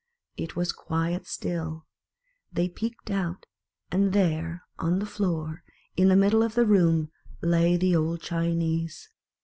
It 0.35 0.55
was 0.55 0.71
quite 0.71 1.27
still; 1.27 1.85
they 2.51 2.67
peeped 2.67 3.11
out, 3.11 3.45
and 3.91 4.13
there, 4.13 4.63
on 4.79 4.97
the 4.97 5.05
floor, 5.05 5.63
in 5.95 6.07
the 6.07 6.15
middle 6.15 6.41
of 6.41 6.55
the 6.55 6.65
room, 6.65 7.11
lay 7.43 7.77
the 7.77 7.95
old 7.95 8.19
Chinese. 8.23 9.09